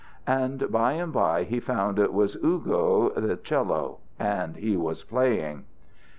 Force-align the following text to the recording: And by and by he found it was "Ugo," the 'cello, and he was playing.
And 0.25 0.71
by 0.71 0.93
and 0.93 1.13
by 1.13 1.43
he 1.43 1.59
found 1.59 1.99
it 1.99 2.11
was 2.11 2.35
"Ugo," 2.43 3.11
the 3.15 3.37
'cello, 3.37 3.99
and 4.19 4.55
he 4.57 4.75
was 4.75 5.03
playing. 5.03 5.65